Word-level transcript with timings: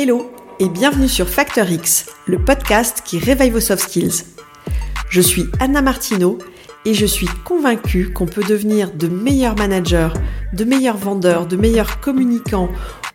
Hello 0.00 0.30
et 0.60 0.68
bienvenue 0.68 1.08
sur 1.08 1.28
Factor 1.28 1.68
X, 1.68 2.06
le 2.26 2.38
podcast 2.38 3.02
qui 3.04 3.18
réveille 3.18 3.50
vos 3.50 3.58
soft 3.58 3.82
skills. 3.82 4.26
Je 5.10 5.20
suis 5.20 5.46
Anna 5.58 5.82
Martineau 5.82 6.38
et 6.84 6.94
je 6.94 7.04
suis 7.04 7.26
convaincue 7.44 8.12
qu'on 8.12 8.26
peut 8.26 8.44
devenir 8.44 8.92
de 8.92 9.08
meilleurs 9.08 9.56
managers, 9.56 10.10
de 10.52 10.62
meilleurs 10.62 10.98
vendeurs, 10.98 11.48
de 11.48 11.56
meilleurs 11.56 11.98
communicants 11.98 12.68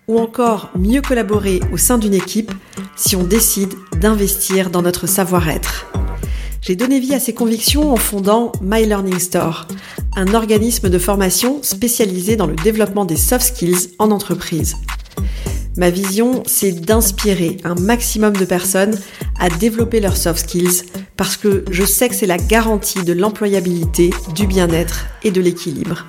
ou 0.09 0.19
encore 0.19 0.71
mieux 0.77 1.00
collaborer 1.00 1.61
au 1.71 1.77
sein 1.77 1.97
d'une 1.97 2.14
équipe 2.14 2.51
si 2.97 3.15
on 3.15 3.23
décide 3.23 3.75
d'investir 4.02 4.70
dans 4.70 4.81
notre 4.81 5.07
savoir-être. 5.07 5.89
J'ai 6.59 6.75
donné 6.75 7.00
vie 7.00 7.15
à 7.15 7.21
ces 7.21 7.34
convictions 7.34 7.93
en 7.93 7.97
fondant 7.97 8.52
My 8.61 8.86
Learning 8.86 9.20
Store, 9.20 9.70
un 10.18 10.34
organisme 10.34 10.89
de 10.89 11.00
formation 11.00 11.63
spécialisé 11.63 12.36
dans 12.36 12.47
le 12.47 12.57
développement 12.57 13.05
des 13.05 13.15
soft 13.15 13.55
skills 13.55 13.91
en 14.00 14.11
entreprise. 14.11 14.75
Ma 15.75 15.89
vision, 15.89 16.43
c'est 16.45 16.71
d'inspirer 16.71 17.57
un 17.63 17.73
maximum 17.73 18.33
de 18.33 18.45
personnes 18.45 19.00
à 19.39 19.50
développer 19.50 20.00
leurs 20.00 20.18
soft 20.18 20.41
skills 20.41 20.83
parce 21.18 21.36
que 21.36 21.65
je 21.71 21.83
sais 21.83 22.09
que 22.09 22.15
c'est 22.15 22.27
la 22.27 22.37
garantie 22.37 23.04
de 23.04 23.14
l'employabilité, 23.14 24.11
du 24.36 24.45
bien-être 24.45 25.05
et 25.23 25.31
de 25.31 25.41
l'équilibre. 25.41 26.05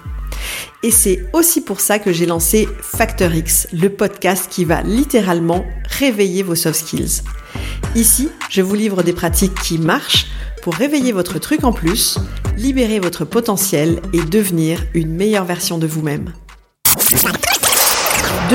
Et 0.82 0.90
c'est 0.90 1.24
aussi 1.32 1.62
pour 1.62 1.80
ça 1.80 1.98
que 1.98 2.12
j'ai 2.12 2.26
lancé 2.26 2.68
Factor 2.82 3.34
X, 3.34 3.68
le 3.72 3.88
podcast 3.88 4.48
qui 4.50 4.66
va 4.66 4.82
littéralement 4.82 5.64
réveiller 5.86 6.42
vos 6.42 6.54
soft 6.54 6.80
skills. 6.80 7.22
Ici, 7.94 8.28
je 8.50 8.60
vous 8.60 8.74
livre 8.74 9.02
des 9.02 9.14
pratiques 9.14 9.54
qui 9.62 9.78
marchent 9.78 10.26
pour 10.62 10.74
réveiller 10.74 11.12
votre 11.12 11.38
truc 11.38 11.64
en 11.64 11.72
plus, 11.72 12.18
libérer 12.58 13.00
votre 13.00 13.24
potentiel 13.24 14.00
et 14.12 14.22
devenir 14.22 14.84
une 14.92 15.14
meilleure 15.14 15.44
version 15.46 15.78
de 15.78 15.86
vous-même. 15.86 16.32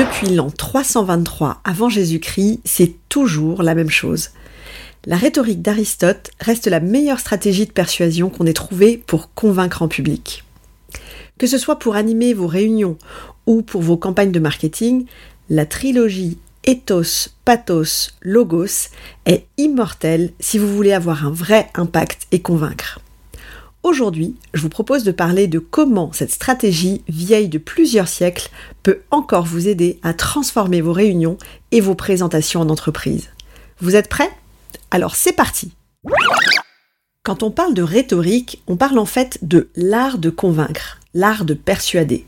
Depuis 0.00 0.34
l'an 0.34 0.48
323 0.50 1.60
avant 1.62 1.90
Jésus-Christ, 1.90 2.60
c'est 2.64 2.94
toujours 3.10 3.62
la 3.62 3.74
même 3.74 3.90
chose. 3.90 4.30
La 5.04 5.18
rhétorique 5.18 5.60
d'Aristote 5.60 6.30
reste 6.40 6.68
la 6.68 6.80
meilleure 6.80 7.20
stratégie 7.20 7.66
de 7.66 7.70
persuasion 7.70 8.30
qu'on 8.30 8.46
ait 8.46 8.54
trouvée 8.54 8.96
pour 8.96 9.34
convaincre 9.34 9.82
en 9.82 9.88
public. 9.88 10.42
Que 11.36 11.46
ce 11.46 11.58
soit 11.58 11.78
pour 11.78 11.96
animer 11.96 12.32
vos 12.32 12.46
réunions 12.46 12.96
ou 13.44 13.60
pour 13.60 13.82
vos 13.82 13.98
campagnes 13.98 14.32
de 14.32 14.40
marketing, 14.40 15.04
la 15.50 15.66
trilogie 15.66 16.38
ethos, 16.64 17.28
pathos, 17.44 18.14
logos 18.22 18.88
est 19.26 19.44
immortelle 19.58 20.32
si 20.40 20.56
vous 20.56 20.74
voulez 20.74 20.94
avoir 20.94 21.26
un 21.26 21.30
vrai 21.30 21.68
impact 21.74 22.26
et 22.32 22.40
convaincre. 22.40 23.00
Aujourd'hui, 23.82 24.36
je 24.52 24.60
vous 24.60 24.68
propose 24.68 25.04
de 25.04 25.10
parler 25.10 25.46
de 25.46 25.58
comment 25.58 26.12
cette 26.12 26.32
stratégie 26.32 27.02
vieille 27.08 27.48
de 27.48 27.56
plusieurs 27.56 28.08
siècles 28.08 28.50
peut 28.82 29.00
encore 29.10 29.46
vous 29.46 29.68
aider 29.68 29.98
à 30.02 30.12
transformer 30.12 30.82
vos 30.82 30.92
réunions 30.92 31.38
et 31.72 31.80
vos 31.80 31.94
présentations 31.94 32.60
en 32.60 32.68
entreprise. 32.68 33.30
Vous 33.80 33.96
êtes 33.96 34.10
prêts? 34.10 34.30
Alors 34.90 35.16
c'est 35.16 35.32
parti 35.32 35.72
Quand 37.22 37.42
on 37.42 37.50
parle 37.50 37.72
de 37.72 37.82
rhétorique, 37.82 38.62
on 38.66 38.76
parle 38.76 38.98
en 38.98 39.06
fait 39.06 39.38
de 39.40 39.70
l'art 39.76 40.18
de 40.18 40.28
convaincre, 40.28 41.00
l'art 41.14 41.46
de 41.46 41.54
persuader. 41.54 42.26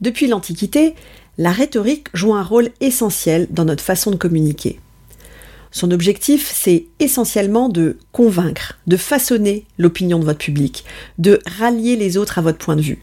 Depuis 0.00 0.26
l'Antiquité, 0.26 0.94
la 1.36 1.52
rhétorique 1.52 2.08
joue 2.14 2.34
un 2.34 2.42
rôle 2.42 2.70
essentiel 2.80 3.46
dans 3.50 3.66
notre 3.66 3.84
façon 3.84 4.10
de 4.10 4.16
communiquer. 4.16 4.80
Son 5.76 5.90
objectif, 5.90 6.50
c'est 6.54 6.86
essentiellement 7.00 7.68
de 7.68 7.98
convaincre, 8.10 8.78
de 8.86 8.96
façonner 8.96 9.66
l'opinion 9.76 10.18
de 10.18 10.24
votre 10.24 10.38
public, 10.38 10.86
de 11.18 11.38
rallier 11.58 11.96
les 11.96 12.16
autres 12.16 12.38
à 12.38 12.40
votre 12.40 12.56
point 12.56 12.76
de 12.76 12.80
vue. 12.80 13.02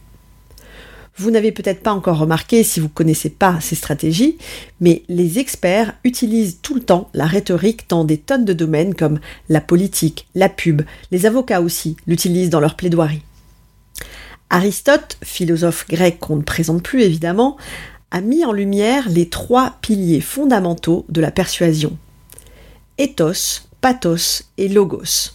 Vous 1.15 1.29
n'avez 1.29 1.51
peut-être 1.51 1.83
pas 1.83 1.93
encore 1.93 2.17
remarqué 2.17 2.63
si 2.63 2.79
vous 2.79 2.87
ne 2.87 2.91
connaissez 2.91 3.29
pas 3.29 3.59
ces 3.61 3.75
stratégies, 3.75 4.39
mais 4.81 5.03
les 5.07 5.37
experts 5.37 5.93
utilisent 6.03 6.61
tout 6.63 6.73
le 6.73 6.81
temps 6.81 7.11
la 7.13 7.27
rhétorique 7.27 7.87
dans 7.89 8.05
des 8.05 8.17
tonnes 8.17 8.43
de 8.43 8.53
domaines 8.53 8.95
comme 8.95 9.19
la 9.49 9.61
politique, 9.61 10.25
la 10.33 10.49
pub, 10.49 10.81
les 11.11 11.27
avocats 11.27 11.61
aussi 11.61 11.95
l'utilisent 12.07 12.49
dans 12.49 12.59
leur 12.59 12.75
plaidoirie. 12.75 13.21
Aristote, 14.49 15.19
philosophe 15.23 15.85
grec 15.87 16.17
qu'on 16.19 16.37
ne 16.37 16.41
présente 16.41 16.81
plus 16.81 17.03
évidemment, 17.03 17.55
a 18.09 18.19
mis 18.21 18.43
en 18.45 18.51
lumière 18.51 19.09
les 19.09 19.29
trois 19.29 19.77
piliers 19.81 20.21
fondamentaux 20.21 21.05
de 21.09 21.21
la 21.21 21.29
persuasion 21.29 21.95
ethos, 22.97 23.61
pathos 23.81 24.43
et 24.57 24.67
logos. 24.67 25.31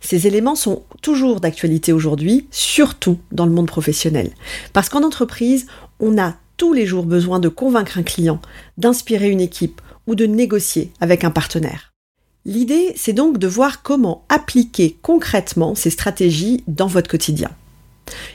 Ces 0.00 0.26
éléments 0.26 0.54
sont 0.54 0.82
toujours 1.02 1.40
d'actualité 1.40 1.92
aujourd'hui, 1.92 2.46
surtout 2.50 3.18
dans 3.32 3.46
le 3.46 3.52
monde 3.52 3.66
professionnel. 3.66 4.32
Parce 4.72 4.88
qu'en 4.88 5.02
entreprise, 5.02 5.66
on 6.00 6.18
a 6.18 6.36
tous 6.56 6.72
les 6.72 6.86
jours 6.86 7.04
besoin 7.04 7.40
de 7.40 7.48
convaincre 7.48 7.98
un 7.98 8.02
client, 8.02 8.40
d'inspirer 8.78 9.30
une 9.30 9.40
équipe 9.40 9.80
ou 10.06 10.14
de 10.14 10.26
négocier 10.26 10.92
avec 11.00 11.24
un 11.24 11.30
partenaire. 11.30 11.92
L'idée, 12.44 12.92
c'est 12.96 13.12
donc 13.12 13.38
de 13.38 13.48
voir 13.48 13.82
comment 13.82 14.24
appliquer 14.28 14.96
concrètement 15.02 15.74
ces 15.74 15.90
stratégies 15.90 16.62
dans 16.68 16.86
votre 16.86 17.10
quotidien. 17.10 17.50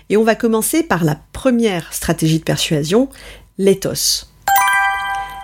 Et 0.10 0.18
on 0.18 0.24
va 0.24 0.36
commencer 0.36 0.84
par 0.84 1.06
la 1.06 1.22
première 1.32 1.94
stratégie 1.94 2.40
de 2.40 2.44
persuasion, 2.44 3.08
l'ethos. 3.58 4.31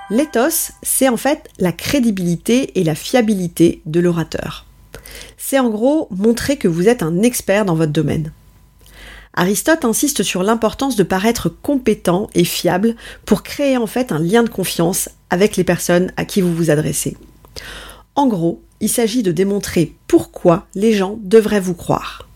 L'éthos, 0.10 0.72
c'est 0.84 1.10
en 1.10 1.18
fait 1.18 1.50
la 1.60 1.74
crédibilité 1.74 2.80
et 2.80 2.84
la 2.84 2.96
fiabilité 2.96 3.82
de 3.86 4.00
l'orateur. 4.00 4.66
C'est 5.38 5.60
en 5.60 5.70
gros 5.70 6.08
montrer 6.12 6.58
que 6.58 6.68
vous 6.68 6.88
êtes 6.88 7.04
un 7.04 7.22
expert 7.24 7.66
dans 7.66 7.76
votre 7.76 7.92
domaine. 7.92 8.32
Aristote 9.34 9.86
insiste 9.86 10.24
sur 10.24 10.44
l'importance 10.44 10.96
de 10.96 11.04
paraître 11.04 11.50
compétent 11.50 12.28
et 12.34 12.46
fiable 12.46 12.96
pour 13.26 13.44
créer 13.44 13.78
en 13.78 13.86
fait 13.86 14.12
un 14.12 14.20
lien 14.20 14.44
de 14.44 14.50
confiance 14.50 15.10
avec 15.30 15.58
les 15.58 15.64
personnes 15.64 16.12
à 16.18 16.26
qui 16.26 16.42
vous 16.42 16.56
vous 16.56 16.72
adressez. 16.72 17.18
En 18.16 18.28
gros, 18.28 18.64
il 18.80 18.90
s'agit 18.90 19.24
de 19.24 19.32
démontrer 19.32 19.96
pourquoi 20.08 20.68
les 20.74 20.94
gens 20.94 21.20
devraient 21.22 21.60
vous 21.60 21.76
croire. 21.76 22.27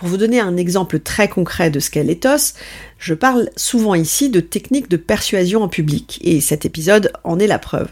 Pour 0.00 0.08
vous 0.08 0.16
donner 0.16 0.40
un 0.40 0.56
exemple 0.56 0.98
très 0.98 1.28
concret 1.28 1.70
de 1.70 1.78
ce 1.78 1.90
qu'est 1.90 2.02
l'éthos, 2.02 2.54
je 2.98 3.12
parle 3.12 3.50
souvent 3.54 3.94
ici 3.94 4.30
de 4.30 4.40
techniques 4.40 4.88
de 4.88 4.96
persuasion 4.96 5.62
en 5.62 5.68
public, 5.68 6.18
et 6.22 6.40
cet 6.40 6.64
épisode 6.64 7.12
en 7.22 7.38
est 7.38 7.46
la 7.46 7.58
preuve. 7.58 7.90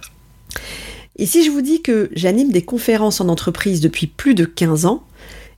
Et 1.17 1.27
si 1.27 1.45
je 1.45 1.51
vous 1.51 1.61
dis 1.61 1.83
que 1.83 2.09
j'anime 2.15 2.51
des 2.51 2.63
conférences 2.63 3.21
en 3.21 3.29
entreprise 3.29 3.83
depuis 3.83 4.07
plus 4.07 4.35
de 4.35 4.47
15 4.47 4.87
ans, 4.87 5.05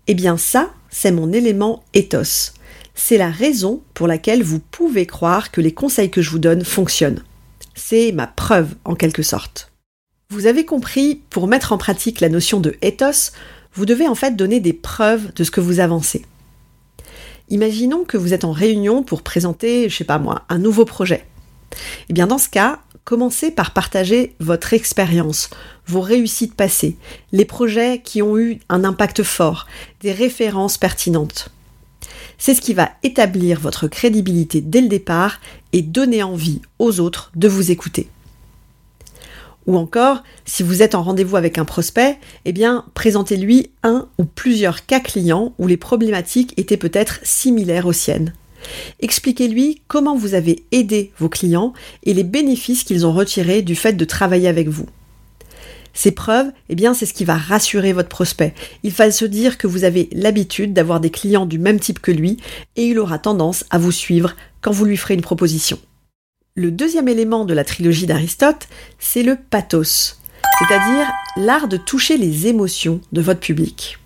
eh 0.08 0.14
bien 0.14 0.36
ça, 0.36 0.72
c'est 0.90 1.12
mon 1.12 1.32
élément 1.32 1.84
ethos. 1.94 2.50
C'est 2.96 3.16
la 3.16 3.30
raison 3.30 3.80
pour 3.94 4.08
laquelle 4.08 4.42
vous 4.42 4.58
pouvez 4.58 5.06
croire 5.06 5.52
que 5.52 5.60
les 5.60 5.72
conseils 5.72 6.10
que 6.10 6.20
je 6.20 6.30
vous 6.30 6.40
donne 6.40 6.64
fonctionnent. 6.64 7.22
C'est 7.76 8.10
ma 8.10 8.26
preuve 8.26 8.74
en 8.84 8.96
quelque 8.96 9.22
sorte. 9.22 9.70
Vous 10.30 10.46
avez 10.46 10.64
compris, 10.64 11.22
pour 11.30 11.46
mettre 11.46 11.72
en 11.72 11.78
pratique 11.78 12.20
la 12.20 12.28
notion 12.28 12.58
de 12.58 12.74
ethos, 12.82 13.30
vous 13.74 13.86
devez 13.86 14.08
en 14.08 14.16
fait 14.16 14.34
donner 14.34 14.58
des 14.58 14.72
preuves 14.72 15.32
de 15.34 15.44
ce 15.44 15.52
que 15.52 15.60
vous 15.60 15.78
avancez. 15.78 16.24
Imaginons 17.50 18.04
que 18.04 18.16
vous 18.16 18.32
êtes 18.32 18.44
en 18.44 18.52
réunion 18.52 19.02
pour 19.02 19.22
présenter, 19.22 19.88
je 19.88 19.96
sais 19.96 20.04
pas 20.04 20.18
moi, 20.18 20.42
un 20.48 20.58
nouveau 20.58 20.84
projet. 20.84 21.26
Eh 22.08 22.12
bien, 22.12 22.28
dans 22.28 22.38
ce 22.38 22.48
cas, 22.48 22.78
commencez 23.04 23.50
par 23.50 23.72
partager 23.72 24.34
votre 24.38 24.72
expérience, 24.72 25.50
vos 25.86 26.00
réussites 26.00 26.54
passées, 26.54 26.96
les 27.32 27.44
projets 27.44 28.00
qui 28.02 28.22
ont 28.22 28.38
eu 28.38 28.60
un 28.68 28.84
impact 28.84 29.24
fort, 29.24 29.66
des 30.00 30.12
références 30.12 30.78
pertinentes. 30.78 31.48
C'est 32.38 32.54
ce 32.54 32.60
qui 32.60 32.72
va 32.72 32.90
établir 33.02 33.58
votre 33.58 33.88
crédibilité 33.88 34.60
dès 34.60 34.80
le 34.80 34.88
départ 34.88 35.40
et 35.72 35.82
donner 35.82 36.22
envie 36.22 36.62
aux 36.78 37.00
autres 37.00 37.32
de 37.34 37.48
vous 37.48 37.72
écouter. 37.72 38.08
Ou 39.66 39.76
encore, 39.76 40.22
si 40.44 40.62
vous 40.62 40.82
êtes 40.82 40.94
en 40.94 41.02
rendez-vous 41.02 41.36
avec 41.36 41.58
un 41.58 41.64
prospect, 41.64 42.18
eh 42.44 42.52
bien, 42.52 42.84
présentez-lui 42.94 43.70
un 43.82 44.08
ou 44.18 44.24
plusieurs 44.24 44.86
cas 44.86 45.00
clients 45.00 45.54
où 45.58 45.66
les 45.66 45.76
problématiques 45.76 46.54
étaient 46.56 46.76
peut-être 46.76 47.20
similaires 47.22 47.86
aux 47.86 47.92
siennes. 47.92 48.32
Expliquez-lui 49.00 49.82
comment 49.88 50.16
vous 50.16 50.34
avez 50.34 50.64
aidé 50.72 51.12
vos 51.18 51.28
clients 51.28 51.72
et 52.04 52.14
les 52.14 52.24
bénéfices 52.24 52.84
qu'ils 52.84 53.06
ont 53.06 53.12
retirés 53.12 53.62
du 53.62 53.74
fait 53.74 53.94
de 53.94 54.04
travailler 54.04 54.48
avec 54.48 54.68
vous. 54.68 54.86
Ces 55.92 56.12
preuves, 56.12 56.50
eh 56.68 56.74
bien, 56.74 56.94
c'est 56.94 57.06
ce 57.06 57.14
qui 57.14 57.24
va 57.24 57.36
rassurer 57.36 57.92
votre 57.92 58.08
prospect. 58.08 58.54
Il 58.82 58.92
va 58.92 59.10
se 59.10 59.24
dire 59.24 59.58
que 59.58 59.66
vous 59.66 59.84
avez 59.84 60.08
l'habitude 60.12 60.72
d'avoir 60.72 61.00
des 61.00 61.10
clients 61.10 61.46
du 61.46 61.58
même 61.58 61.80
type 61.80 61.98
que 61.98 62.12
lui 62.12 62.36
et 62.76 62.84
il 62.84 62.98
aura 62.98 63.18
tendance 63.18 63.64
à 63.70 63.78
vous 63.78 63.92
suivre 63.92 64.36
quand 64.60 64.70
vous 64.70 64.84
lui 64.84 64.96
ferez 64.96 65.14
une 65.14 65.20
proposition. 65.20 65.78
Le 66.56 66.72
deuxième 66.72 67.06
élément 67.06 67.44
de 67.44 67.54
la 67.54 67.62
trilogie 67.62 68.06
d'Aristote, 68.06 68.66
c'est 68.98 69.22
le 69.22 69.36
pathos, 69.36 70.18
c'est-à-dire 70.58 71.06
l'art 71.36 71.68
de 71.68 71.76
toucher 71.76 72.18
les 72.18 72.48
émotions 72.48 73.00
de 73.12 73.20
votre 73.20 73.38
public. 73.38 73.98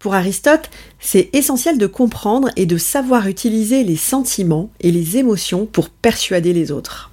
Pour 0.00 0.14
Aristote, 0.14 0.68
c'est 0.98 1.30
essentiel 1.34 1.78
de 1.78 1.86
comprendre 1.86 2.50
et 2.56 2.66
de 2.66 2.76
savoir 2.76 3.28
utiliser 3.28 3.84
les 3.84 3.96
sentiments 3.96 4.70
et 4.80 4.90
les 4.90 5.18
émotions 5.18 5.66
pour 5.66 5.88
persuader 5.88 6.52
les 6.52 6.72
autres. 6.72 7.12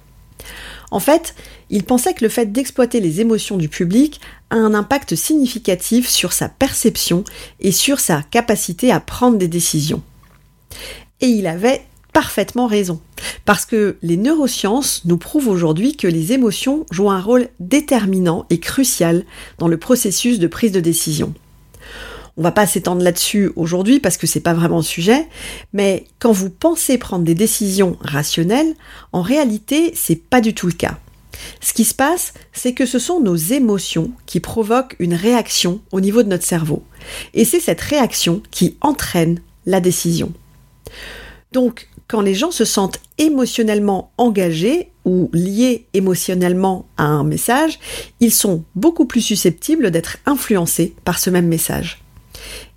En 0.90 1.00
fait, 1.00 1.36
il 1.70 1.84
pensait 1.84 2.14
que 2.14 2.24
le 2.24 2.28
fait 2.28 2.50
d'exploiter 2.50 2.98
les 2.98 3.20
émotions 3.20 3.56
du 3.56 3.68
public 3.68 4.20
a 4.50 4.56
un 4.56 4.74
impact 4.74 5.14
significatif 5.14 6.08
sur 6.08 6.32
sa 6.32 6.48
perception 6.48 7.22
et 7.60 7.70
sur 7.70 8.00
sa 8.00 8.22
capacité 8.22 8.90
à 8.90 8.98
prendre 8.98 9.38
des 9.38 9.48
décisions. 9.48 10.02
Et 11.20 11.28
il 11.28 11.46
avait 11.46 11.86
parfaitement 12.14 12.66
raison. 12.66 13.00
Parce 13.44 13.66
que 13.66 13.98
les 14.00 14.16
neurosciences 14.16 15.02
nous 15.04 15.18
prouvent 15.18 15.48
aujourd'hui 15.48 15.96
que 15.96 16.06
les 16.06 16.32
émotions 16.32 16.86
jouent 16.90 17.10
un 17.10 17.20
rôle 17.20 17.48
déterminant 17.60 18.46
et 18.48 18.60
crucial 18.60 19.24
dans 19.58 19.68
le 19.68 19.76
processus 19.76 20.38
de 20.38 20.46
prise 20.46 20.72
de 20.72 20.80
décision. 20.80 21.34
On 22.36 22.42
va 22.42 22.52
pas 22.52 22.66
s'étendre 22.66 23.02
là-dessus 23.02 23.52
aujourd'hui 23.54 24.00
parce 24.00 24.16
que 24.16 24.26
c'est 24.26 24.40
pas 24.40 24.54
vraiment 24.54 24.78
le 24.78 24.82
sujet, 24.82 25.28
mais 25.72 26.06
quand 26.18 26.32
vous 26.32 26.50
pensez 26.50 26.98
prendre 26.98 27.24
des 27.24 27.34
décisions 27.34 27.96
rationnelles, 28.00 28.74
en 29.12 29.22
réalité, 29.22 29.92
c'est 29.94 30.16
pas 30.16 30.40
du 30.40 30.54
tout 30.54 30.66
le 30.66 30.72
cas. 30.72 30.98
Ce 31.60 31.72
qui 31.72 31.84
se 31.84 31.94
passe, 31.94 32.32
c'est 32.52 32.74
que 32.74 32.86
ce 32.86 32.98
sont 32.98 33.20
nos 33.20 33.36
émotions 33.36 34.12
qui 34.26 34.40
provoquent 34.40 34.96
une 34.98 35.14
réaction 35.14 35.80
au 35.92 36.00
niveau 36.00 36.22
de 36.22 36.28
notre 36.28 36.44
cerveau. 36.44 36.84
Et 37.34 37.44
c'est 37.44 37.60
cette 37.60 37.80
réaction 37.80 38.40
qui 38.50 38.76
entraîne 38.80 39.40
la 39.66 39.80
décision. 39.80 40.32
Donc, 41.52 41.88
quand 42.08 42.20
les 42.20 42.34
gens 42.34 42.50
se 42.50 42.64
sentent 42.64 43.00
émotionnellement 43.18 44.12
engagés 44.18 44.90
ou 45.04 45.30
liés 45.32 45.86
émotionnellement 45.94 46.86
à 46.96 47.04
un 47.04 47.24
message, 47.24 47.78
ils 48.20 48.32
sont 48.32 48.64
beaucoup 48.74 49.06
plus 49.06 49.20
susceptibles 49.20 49.90
d'être 49.90 50.18
influencés 50.26 50.94
par 51.04 51.18
ce 51.18 51.30
même 51.30 51.48
message. 51.48 52.02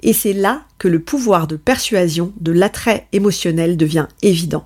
Et 0.02 0.14
c'est 0.14 0.34
là 0.34 0.64
que 0.78 0.88
le 0.88 1.00
pouvoir 1.00 1.48
de 1.48 1.56
persuasion 1.56 2.34
de 2.40 2.52
l'attrait 2.52 3.08
émotionnel 3.12 3.78
devient 3.78 4.08
évident. 4.22 4.66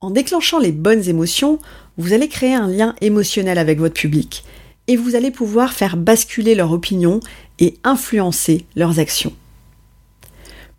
En 0.00 0.10
déclenchant 0.10 0.58
les 0.58 0.72
bonnes 0.72 1.08
émotions, 1.08 1.58
vous 1.98 2.12
allez 2.12 2.28
créer 2.28 2.54
un 2.54 2.68
lien 2.68 2.94
émotionnel 3.00 3.58
avec 3.58 3.78
votre 3.78 3.94
public 3.94 4.44
et 4.86 4.96
vous 4.96 5.14
allez 5.14 5.30
pouvoir 5.30 5.72
faire 5.72 5.96
basculer 5.96 6.54
leur 6.54 6.72
opinion 6.72 7.20
et 7.58 7.74
influencer 7.84 8.66
leurs 8.76 8.98
actions. 8.98 9.32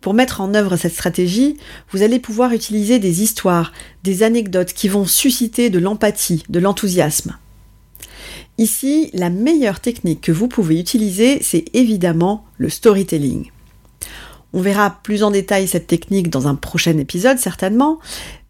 Pour 0.02 0.14
mettre 0.14 0.40
en 0.40 0.52
œuvre 0.54 0.76
cette 0.76 0.94
stratégie, 0.94 1.56
vous 1.92 2.02
allez 2.02 2.18
pouvoir 2.18 2.52
utiliser 2.52 2.98
des 2.98 3.22
histoires, 3.22 3.72
des 4.02 4.24
anecdotes 4.24 4.72
qui 4.72 4.88
vont 4.88 5.06
susciter 5.06 5.70
de 5.70 5.78
l'empathie, 5.78 6.42
de 6.48 6.58
l'enthousiasme. 6.58 7.36
Ici, 8.58 9.10
la 9.14 9.30
meilleure 9.30 9.78
technique 9.78 10.20
que 10.20 10.32
vous 10.32 10.48
pouvez 10.48 10.78
utiliser, 10.78 11.40
c'est 11.40 11.64
évidemment 11.72 12.44
le 12.58 12.68
storytelling. 12.68 13.50
On 14.52 14.60
verra 14.60 14.98
plus 15.04 15.22
en 15.22 15.30
détail 15.30 15.68
cette 15.68 15.86
technique 15.86 16.28
dans 16.30 16.48
un 16.48 16.56
prochain 16.56 16.98
épisode 16.98 17.38
certainement, 17.38 18.00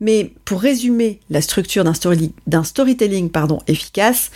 mais 0.00 0.32
pour 0.46 0.62
résumer 0.62 1.20
la 1.28 1.42
structure 1.42 1.84
d'un 1.84 2.64
storytelling 2.64 3.30
efficace, 3.66 4.30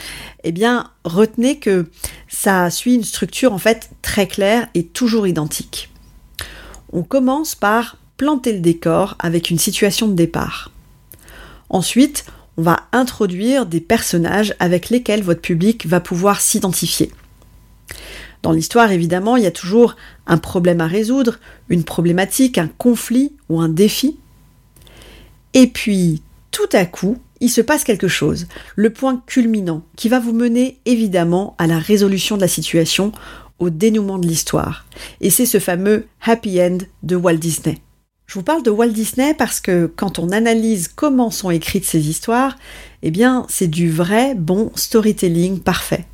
eh 0.45 0.53
bien 0.53 0.91
retenez 1.05 1.59
que 1.59 1.87
ça 2.29 2.69
suit 2.69 2.95
une 2.95 3.05
structure 3.05 3.55
en 3.55 3.59
fait 3.59 3.89
très 4.03 4.29
claire 4.29 4.69
et 4.75 4.85
toujours 4.85 5.27
identique. 5.27 5.89
On 6.97 7.03
commence 7.03 7.55
par 7.55 7.99
planter 8.17 8.55
le 8.55 8.61
décor 8.61 9.17
avec 9.19 9.51
une 9.51 9.59
situation 9.59 10.09
de 10.09 10.15
départ. 10.15 10.73
Ensuite, 11.69 12.25
on 12.57 12.63
va 12.63 12.85
introduire 12.91 13.67
des 13.67 13.81
personnages 13.81 14.55
avec 14.61 14.89
lesquels 14.89 15.23
votre 15.23 15.43
public 15.43 15.87
va 15.87 16.01
pouvoir 16.01 16.41
s'identifier. 16.41 17.13
Dans 18.43 18.53
l'histoire, 18.53 18.93
évidemment, 18.93 19.37
il 19.37 19.43
y 19.43 19.47
a 19.47 19.51
toujours 19.51 19.95
un 20.27 20.39
problème 20.39 20.81
à 20.81 20.87
résoudre, 20.87 21.39
une 21.69 21.85
problématique, 21.85 22.57
un 22.57 22.69
conflit 22.79 23.35
ou 23.51 23.61
un 23.61 23.69
défi. 23.69 24.17
Et 25.53 25.67
puis, 25.67 26.23
tout 26.51 26.71
à 26.73 26.87
coup, 26.87 27.19
il 27.41 27.51
se 27.51 27.61
passe 27.61 27.85
quelque 27.85 28.09
chose, 28.09 28.47
le 28.75 28.89
point 28.89 29.23
culminant, 29.27 29.83
qui 29.97 30.09
va 30.09 30.19
vous 30.19 30.33
mener 30.33 30.79
évidemment 30.87 31.57
à 31.59 31.67
la 31.67 31.79
résolution 31.79 32.37
de 32.37 32.41
la 32.41 32.49
situation, 32.49 33.13
au 33.59 33.71
dénouement 33.71 34.19
de 34.19 34.27
l'histoire. 34.27 34.87
Et 35.21 35.31
c'est 35.31 35.47
ce 35.47 35.59
fameux 35.59 36.07
happy 36.23 36.61
end 36.61 36.79
de 37.03 37.17
Walt 37.17 37.37
Disney. 37.37 37.79
Je 38.27 38.35
vous 38.35 38.43
parle 38.43 38.63
de 38.63 38.71
Walt 38.71 38.89
Disney 38.89 39.35
parce 39.35 39.61
que 39.61 39.87
quand 39.87 40.19
on 40.19 40.31
analyse 40.31 40.89
comment 40.89 41.31
sont 41.31 41.51
écrites 41.51 41.85
ces 41.85 42.09
histoires, 42.09 42.57
eh 43.03 43.11
bien, 43.11 43.47
c'est 43.49 43.69
du 43.69 43.91
vrai 43.91 44.35
bon 44.35 44.73
storytelling 44.75 45.61
parfait. 45.61 46.05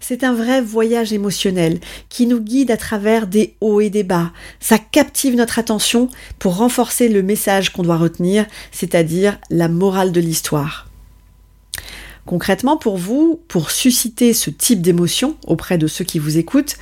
C'est 0.00 0.24
un 0.24 0.34
vrai 0.34 0.60
voyage 0.60 1.12
émotionnel 1.12 1.78
qui 2.08 2.26
nous 2.26 2.40
guide 2.40 2.70
à 2.70 2.76
travers 2.76 3.26
des 3.26 3.54
hauts 3.60 3.80
et 3.80 3.90
des 3.90 4.02
bas. 4.02 4.32
Ça 4.58 4.78
captive 4.78 5.36
notre 5.36 5.58
attention 5.58 6.08
pour 6.38 6.56
renforcer 6.56 7.08
le 7.08 7.22
message 7.22 7.72
qu'on 7.72 7.82
doit 7.82 7.98
retenir, 7.98 8.46
c'est-à-dire 8.72 9.38
la 9.48 9.68
morale 9.68 10.10
de 10.10 10.20
l'histoire. 10.20 10.88
Concrètement, 12.24 12.76
pour 12.76 12.96
vous, 12.96 13.40
pour 13.48 13.72
susciter 13.72 14.32
ce 14.32 14.48
type 14.48 14.80
d'émotion 14.80 15.36
auprès 15.46 15.76
de 15.76 15.88
ceux 15.88 16.04
qui 16.04 16.20
vous 16.20 16.38
écoutent, 16.38 16.76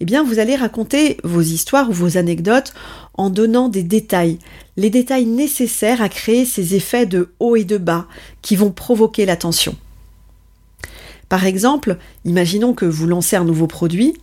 eh 0.00 0.06
bien, 0.06 0.24
vous 0.24 0.38
allez 0.38 0.56
raconter 0.56 1.18
vos 1.22 1.42
histoires 1.42 1.90
ou 1.90 1.92
vos 1.92 2.16
anecdotes 2.16 2.72
en 3.14 3.28
donnant 3.28 3.68
des 3.68 3.82
détails, 3.82 4.38
les 4.78 4.88
détails 4.88 5.26
nécessaires 5.26 6.00
à 6.00 6.08
créer 6.08 6.46
ces 6.46 6.74
effets 6.74 7.04
de 7.04 7.28
haut 7.40 7.56
et 7.56 7.64
de 7.64 7.76
bas 7.76 8.06
qui 8.40 8.56
vont 8.56 8.70
provoquer 8.70 9.26
l'attention. 9.26 9.76
Par 11.28 11.44
exemple, 11.44 11.98
imaginons 12.24 12.72
que 12.72 12.86
vous 12.86 13.06
lancez 13.06 13.36
un 13.36 13.44
nouveau 13.44 13.66
produit, 13.66 14.14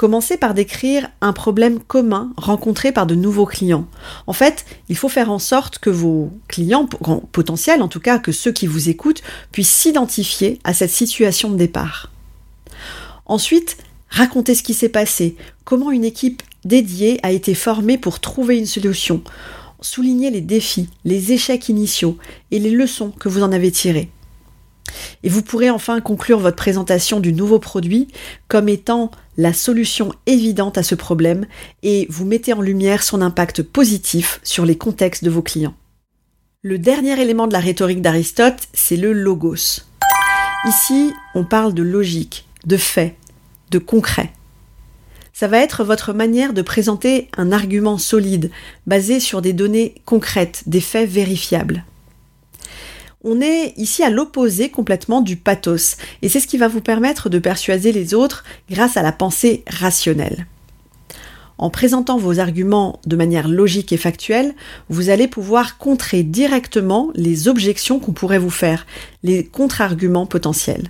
commencez 0.00 0.38
par 0.38 0.54
décrire 0.54 1.10
un 1.20 1.34
problème 1.34 1.78
commun 1.78 2.32
rencontré 2.38 2.90
par 2.90 3.04
de 3.04 3.14
nouveaux 3.14 3.44
clients. 3.44 3.86
En 4.26 4.32
fait, 4.32 4.64
il 4.88 4.96
faut 4.96 5.10
faire 5.10 5.30
en 5.30 5.38
sorte 5.38 5.78
que 5.78 5.90
vos 5.90 6.32
clients 6.48 6.86
potentiels, 6.86 7.82
en 7.82 7.88
tout 7.88 8.00
cas 8.00 8.18
que 8.18 8.32
ceux 8.32 8.50
qui 8.50 8.66
vous 8.66 8.88
écoutent, 8.88 9.22
puissent 9.52 9.68
s'identifier 9.68 10.58
à 10.64 10.72
cette 10.72 10.88
situation 10.88 11.50
de 11.50 11.58
départ. 11.58 12.10
Ensuite, 13.26 13.76
racontez 14.08 14.54
ce 14.54 14.62
qui 14.62 14.72
s'est 14.72 14.88
passé, 14.88 15.36
comment 15.66 15.90
une 15.90 16.06
équipe 16.06 16.42
dédiée 16.64 17.20
a 17.22 17.30
été 17.30 17.54
formée 17.54 17.98
pour 17.98 18.20
trouver 18.20 18.56
une 18.56 18.64
solution, 18.64 19.22
soulignez 19.82 20.30
les 20.30 20.40
défis, 20.40 20.88
les 21.04 21.32
échecs 21.32 21.68
initiaux 21.68 22.16
et 22.50 22.58
les 22.58 22.70
leçons 22.70 23.10
que 23.10 23.28
vous 23.28 23.42
en 23.42 23.52
avez 23.52 23.70
tirées. 23.70 24.10
Et 25.22 25.28
vous 25.28 25.42
pourrez 25.42 25.70
enfin 25.70 26.00
conclure 26.00 26.38
votre 26.38 26.56
présentation 26.56 27.20
du 27.20 27.32
nouveau 27.32 27.58
produit 27.58 28.08
comme 28.48 28.68
étant 28.68 29.10
la 29.40 29.54
solution 29.54 30.12
évidente 30.26 30.76
à 30.76 30.82
ce 30.82 30.94
problème 30.94 31.46
et 31.82 32.06
vous 32.10 32.26
mettez 32.26 32.52
en 32.52 32.60
lumière 32.60 33.02
son 33.02 33.22
impact 33.22 33.62
positif 33.62 34.38
sur 34.42 34.66
les 34.66 34.76
contextes 34.76 35.24
de 35.24 35.30
vos 35.30 35.40
clients. 35.40 35.74
Le 36.62 36.76
dernier 36.76 37.18
élément 37.18 37.46
de 37.46 37.54
la 37.54 37.58
rhétorique 37.58 38.02
d'Aristote, 38.02 38.68
c'est 38.74 38.98
le 38.98 39.14
logos. 39.14 39.80
Ici, 40.68 41.14
on 41.34 41.44
parle 41.44 41.72
de 41.72 41.82
logique, 41.82 42.46
de 42.66 42.76
fait, 42.76 43.16
de 43.70 43.78
concret. 43.78 44.30
Ça 45.32 45.48
va 45.48 45.56
être 45.60 45.84
votre 45.84 46.12
manière 46.12 46.52
de 46.52 46.60
présenter 46.60 47.30
un 47.38 47.50
argument 47.50 47.96
solide, 47.96 48.50
basé 48.86 49.20
sur 49.20 49.40
des 49.40 49.54
données 49.54 49.94
concrètes, 50.04 50.64
des 50.66 50.82
faits 50.82 51.08
vérifiables. 51.08 51.86
On 53.22 53.42
est 53.42 53.74
ici 53.76 54.02
à 54.02 54.08
l'opposé 54.08 54.70
complètement 54.70 55.20
du 55.20 55.36
pathos, 55.36 55.98
et 56.22 56.30
c'est 56.30 56.40
ce 56.40 56.46
qui 56.46 56.56
va 56.56 56.68
vous 56.68 56.80
permettre 56.80 57.28
de 57.28 57.38
persuader 57.38 57.92
les 57.92 58.14
autres 58.14 58.44
grâce 58.70 58.96
à 58.96 59.02
la 59.02 59.12
pensée 59.12 59.62
rationnelle. 59.66 60.46
En 61.58 61.68
présentant 61.68 62.16
vos 62.16 62.38
arguments 62.38 62.98
de 63.06 63.16
manière 63.16 63.46
logique 63.46 63.92
et 63.92 63.98
factuelle, 63.98 64.54
vous 64.88 65.10
allez 65.10 65.28
pouvoir 65.28 65.76
contrer 65.76 66.22
directement 66.22 67.10
les 67.14 67.48
objections 67.48 67.98
qu'on 67.98 68.12
pourrait 68.12 68.38
vous 68.38 68.48
faire, 68.48 68.86
les 69.22 69.44
contre-arguments 69.44 70.24
potentiels. 70.24 70.88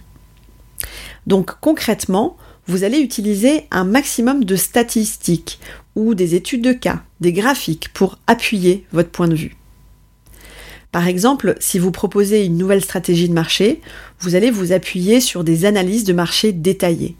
Donc 1.26 1.58
concrètement, 1.60 2.37
vous 2.68 2.84
allez 2.84 3.00
utiliser 3.00 3.66
un 3.72 3.82
maximum 3.82 4.44
de 4.44 4.54
statistiques 4.54 5.58
ou 5.96 6.14
des 6.14 6.37
études 6.37 6.62
de 6.62 6.72
cas, 6.72 7.02
des 7.20 7.32
graphiques 7.32 7.88
pour 7.92 8.18
appuyer 8.28 8.87
votre 8.92 9.10
point 9.10 9.26
de 9.26 9.34
vue. 9.34 9.56
Par 10.92 11.06
exemple, 11.06 11.56
si 11.61 11.78
vous 11.78 11.92
proposez 11.92 12.44
une 12.44 12.56
nouvelle 12.56 12.82
stratégie 12.82 13.28
de 13.28 13.35
marché, 13.35 13.80
vous 14.18 14.35
allez 14.35 14.50
vous 14.50 14.73
appuyer 14.73 15.20
sur 15.20 15.44
des 15.44 15.64
analyses 15.64 16.04
de 16.04 16.12
marché 16.12 16.52
détaillées. 16.52 17.16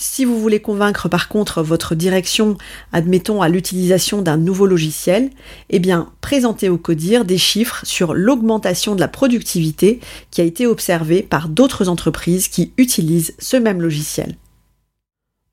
Si 0.00 0.24
vous 0.24 0.38
voulez 0.38 0.60
convaincre 0.60 1.08
par 1.08 1.28
contre 1.28 1.60
votre 1.60 1.96
direction, 1.96 2.56
admettons 2.92 3.42
à 3.42 3.48
l'utilisation 3.48 4.22
d'un 4.22 4.36
nouveau 4.36 4.64
logiciel, 4.64 5.30
eh 5.70 5.80
bien, 5.80 6.12
présentez 6.20 6.68
au 6.68 6.78
CODIR 6.78 7.24
des 7.24 7.36
chiffres 7.36 7.80
sur 7.84 8.14
l'augmentation 8.14 8.94
de 8.94 9.00
la 9.00 9.08
productivité 9.08 9.98
qui 10.30 10.40
a 10.40 10.44
été 10.44 10.68
observée 10.68 11.22
par 11.22 11.48
d'autres 11.48 11.88
entreprises 11.88 12.46
qui 12.46 12.72
utilisent 12.78 13.34
ce 13.40 13.56
même 13.56 13.82
logiciel. 13.82 14.36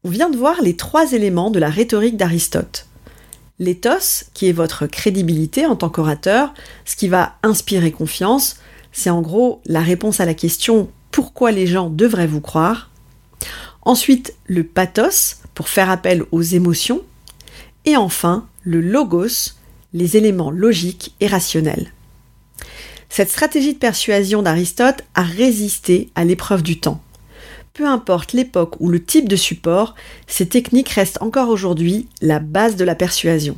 On 0.04 0.10
vient 0.10 0.30
de 0.30 0.38
voir 0.38 0.62
les 0.62 0.75
trois 0.75 1.14
éléments 1.14 1.50
de 1.50 1.58
la 1.58 1.70
rhétorique 1.72 2.16
d'Aristote. 2.16 2.86
L'éthos, 3.58 4.26
qui 4.34 4.50
est 4.50 4.54
votre 4.54 4.86
crédibilité 4.86 5.66
en 5.66 5.76
tant 5.76 5.90
qu'orateur, 5.90 6.54
ce 6.84 6.96
qui 6.96 7.08
va 7.08 7.38
inspirer 7.42 7.92
confiance, 7.92 8.58
c'est 8.92 9.10
en 9.10 9.22
gros 9.22 9.62
la 9.66 9.82
réponse 9.82 10.20
à 10.20 10.26
la 10.26 10.34
question 10.34 10.90
pourquoi 11.12 11.52
les 11.52 11.66
gens 11.66 11.90
devraient 11.90 12.28
vous 12.28 12.42
croire. 12.42 12.90
Ensuite, 13.84 14.36
le 14.48 14.64
pathos, 14.64 15.38
pour 15.54 15.70
faire 15.70 15.90
appel 15.90 16.24
aux 16.32 16.42
émotions. 16.42 17.02
Et 17.86 17.96
enfin, 17.96 18.48
le 18.64 18.82
logos, 18.82 19.54
les 19.94 20.18
éléments 20.18 20.52
logiques 20.52 21.16
et 21.22 21.28
rationnels. 21.28 21.94
Cette 23.08 23.30
stratégie 23.30 23.74
de 23.74 23.80
persuasion 23.80 24.42
d'Aristote 24.42 25.04
a 25.14 25.24
résisté 25.24 26.10
à 26.16 26.26
l'épreuve 26.26 26.64
du 26.64 26.80
temps 26.80 27.02
peu 27.75 27.86
importe 27.86 28.32
l'époque 28.32 28.79
ou 28.79 28.89
le 28.89 29.03
type 29.03 29.29
de 29.29 29.36
support, 29.36 29.96
ces 30.27 30.48
techniques 30.48 30.89
restent 30.89 31.22
encore 31.22 31.50
aujourd'hui 31.50 32.08
la 32.22 32.39
base 32.39 32.77
de 32.77 32.86
la 32.86 32.96
persuasion. 32.96 33.58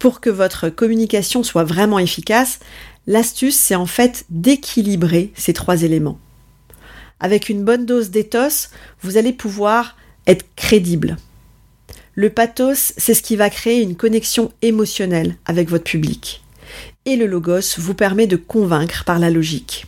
Pour 0.00 0.20
que 0.20 0.28
votre 0.28 0.68
communication 0.68 1.42
soit 1.44 1.62
vraiment 1.62 2.00
efficace, 2.00 2.58
l'astuce, 3.06 3.56
c'est 3.56 3.76
en 3.76 3.86
fait 3.86 4.24
d'équilibrer 4.28 5.32
ces 5.36 5.52
trois 5.52 5.82
éléments. 5.84 6.18
Avec 7.20 7.48
une 7.48 7.64
bonne 7.64 7.86
dose 7.86 8.10
d'éthos, 8.10 8.70
vous 9.02 9.16
allez 9.16 9.32
pouvoir 9.32 9.96
être 10.26 10.46
crédible. 10.56 11.16
Le 12.16 12.30
pathos, 12.30 12.92
c'est 12.96 13.14
ce 13.14 13.22
qui 13.22 13.36
va 13.36 13.50
créer 13.50 13.82
une 13.82 13.94
connexion 13.94 14.52
émotionnelle 14.62 15.36
avec 15.46 15.70
votre 15.70 15.84
public. 15.84 16.42
Et 17.04 17.14
le 17.14 17.26
logos 17.26 17.78
vous 17.78 17.94
permet 17.94 18.26
de 18.26 18.36
convaincre 18.36 19.04
par 19.04 19.20
la 19.20 19.30
logique. 19.30 19.86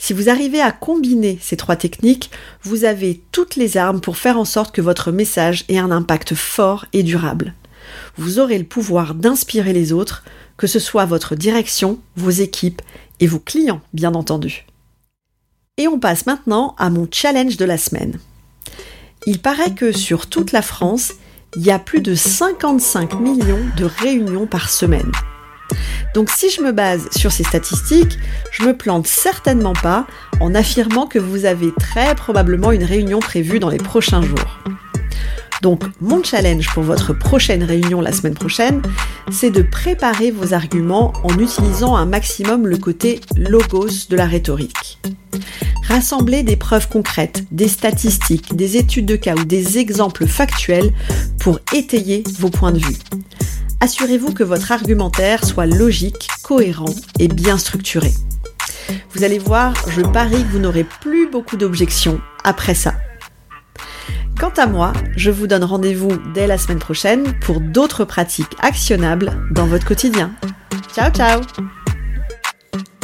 Si 0.00 0.12
vous 0.12 0.30
arrivez 0.30 0.60
à 0.60 0.70
combiner 0.70 1.38
ces 1.42 1.56
trois 1.56 1.76
techniques, 1.76 2.30
vous 2.62 2.84
avez 2.84 3.20
toutes 3.32 3.56
les 3.56 3.76
armes 3.76 4.00
pour 4.00 4.16
faire 4.16 4.38
en 4.38 4.44
sorte 4.44 4.74
que 4.74 4.80
votre 4.80 5.10
message 5.10 5.64
ait 5.68 5.78
un 5.78 5.90
impact 5.90 6.34
fort 6.34 6.86
et 6.92 7.02
durable. 7.02 7.52
Vous 8.16 8.38
aurez 8.38 8.58
le 8.58 8.64
pouvoir 8.64 9.14
d'inspirer 9.14 9.72
les 9.72 9.92
autres, 9.92 10.24
que 10.56 10.68
ce 10.68 10.78
soit 10.78 11.04
votre 11.04 11.34
direction, 11.34 11.98
vos 12.16 12.30
équipes 12.30 12.80
et 13.18 13.26
vos 13.26 13.40
clients, 13.40 13.80
bien 13.92 14.14
entendu. 14.14 14.66
Et 15.76 15.88
on 15.88 15.98
passe 15.98 16.26
maintenant 16.26 16.74
à 16.78 16.90
mon 16.90 17.08
challenge 17.10 17.56
de 17.56 17.64
la 17.64 17.78
semaine. 17.78 18.18
Il 19.26 19.40
paraît 19.40 19.74
que 19.74 19.92
sur 19.92 20.28
toute 20.28 20.52
la 20.52 20.62
France, 20.62 21.14
il 21.56 21.62
y 21.62 21.70
a 21.70 21.78
plus 21.78 22.00
de 22.00 22.14
55 22.14 23.18
millions 23.20 23.64
de 23.76 23.84
réunions 23.84 24.46
par 24.46 24.70
semaine. 24.70 25.10
Donc 26.14 26.30
si 26.30 26.50
je 26.50 26.62
me 26.62 26.72
base 26.72 27.08
sur 27.14 27.32
ces 27.32 27.44
statistiques, 27.44 28.18
je 28.52 28.64
me 28.64 28.76
plante 28.76 29.06
certainement 29.06 29.74
pas 29.74 30.06
en 30.40 30.54
affirmant 30.54 31.06
que 31.06 31.18
vous 31.18 31.44
avez 31.44 31.72
très 31.78 32.14
probablement 32.14 32.72
une 32.72 32.84
réunion 32.84 33.20
prévue 33.20 33.58
dans 33.58 33.68
les 33.68 33.78
prochains 33.78 34.22
jours. 34.22 34.58
Donc 35.62 35.82
mon 36.00 36.22
challenge 36.22 36.68
pour 36.72 36.82
votre 36.82 37.12
prochaine 37.12 37.64
réunion 37.64 38.00
la 38.00 38.12
semaine 38.12 38.34
prochaine, 38.34 38.80
c'est 39.30 39.50
de 39.50 39.62
préparer 39.62 40.30
vos 40.30 40.54
arguments 40.54 41.12
en 41.24 41.36
utilisant 41.38 41.96
un 41.96 42.06
maximum 42.06 42.66
le 42.66 42.78
côté 42.78 43.20
logos 43.36 44.08
de 44.08 44.16
la 44.16 44.26
rhétorique. 44.26 45.00
Rassemblez 45.88 46.42
des 46.42 46.56
preuves 46.56 46.88
concrètes, 46.88 47.44
des 47.50 47.66
statistiques, 47.66 48.54
des 48.54 48.76
études 48.76 49.06
de 49.06 49.16
cas 49.16 49.34
ou 49.34 49.44
des 49.44 49.78
exemples 49.78 50.26
factuels 50.26 50.92
pour 51.38 51.58
étayer 51.74 52.22
vos 52.38 52.50
points 52.50 52.72
de 52.72 52.78
vue 52.78 52.98
assurez-vous 53.80 54.32
que 54.32 54.44
votre 54.44 54.72
argumentaire 54.72 55.44
soit 55.44 55.66
logique, 55.66 56.28
cohérent 56.42 56.94
et 57.18 57.28
bien 57.28 57.58
structuré. 57.58 58.12
Vous 59.14 59.24
allez 59.24 59.38
voir, 59.38 59.74
je 59.88 60.00
parie 60.00 60.42
que 60.42 60.52
vous 60.52 60.58
n'aurez 60.58 60.84
plus 60.84 61.30
beaucoup 61.30 61.56
d'objections 61.56 62.20
après 62.44 62.74
ça. 62.74 62.94
Quant 64.38 64.52
à 64.56 64.66
moi, 64.66 64.92
je 65.16 65.30
vous 65.30 65.46
donne 65.46 65.64
rendez-vous 65.64 66.16
dès 66.32 66.46
la 66.46 66.58
semaine 66.58 66.78
prochaine 66.78 67.34
pour 67.40 67.60
d'autres 67.60 68.04
pratiques 68.04 68.56
actionnables 68.60 69.32
dans 69.50 69.66
votre 69.66 69.86
quotidien. 69.86 70.32
Ciao 70.94 71.10
ciao 71.10 71.40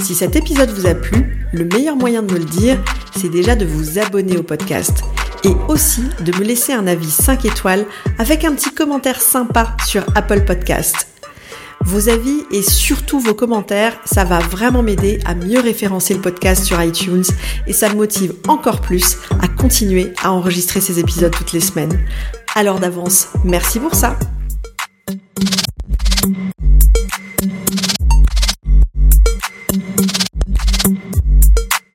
Si 0.00 0.14
cet 0.14 0.37
épisode 0.37 0.71
vous 0.71 0.87
a 0.87 0.95
plu, 0.95 1.49
le 1.52 1.64
meilleur 1.64 1.97
moyen 1.97 2.23
de 2.23 2.33
me 2.33 2.38
le 2.38 2.45
dire, 2.45 2.78
c'est 3.16 3.31
déjà 3.31 3.57
de 3.57 3.64
vous 3.64 3.99
abonner 3.99 4.37
au 4.37 4.43
podcast 4.43 5.02
et 5.44 5.54
aussi 5.68 6.02
de 6.20 6.32
me 6.38 6.44
laisser 6.44 6.72
un 6.72 6.86
avis 6.86 7.10
5 7.10 7.44
étoiles 7.44 7.86
avec 8.18 8.44
un 8.44 8.54
petit 8.54 8.72
commentaire 8.72 9.20
sympa 9.20 9.76
sur 9.86 10.04
Apple 10.14 10.44
Podcast. 10.44 11.08
Vos 11.86 12.08
avis 12.08 12.44
et 12.50 12.62
surtout 12.62 13.20
vos 13.20 13.34
commentaires, 13.34 14.00
ça 14.06 14.24
va 14.24 14.38
vraiment 14.38 14.82
m'aider 14.82 15.18
à 15.26 15.34
mieux 15.34 15.60
référencer 15.60 16.14
le 16.14 16.20
podcast 16.20 16.64
sur 16.64 16.82
iTunes 16.82 17.24
et 17.66 17.74
ça 17.74 17.90
me 17.90 17.96
motive 17.96 18.34
encore 18.48 18.80
plus 18.80 19.18
à 19.40 19.48
continuer 19.48 20.12
à 20.22 20.32
enregistrer 20.32 20.80
ces 20.80 20.98
épisodes 20.98 21.32
toutes 21.32 21.52
les 21.52 21.60
semaines. 21.60 22.00
Alors 22.54 22.80
d'avance, 22.80 23.28
merci 23.44 23.80
pour 23.80 23.94
ça. 23.94 24.18